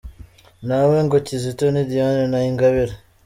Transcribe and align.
Nawe 0.67 0.97
ngo 1.05 1.17
Kizito 1.25 1.65
na 1.73 1.81
Diane 1.89 2.23
na 2.31 2.39
Ingabire. 2.49 2.93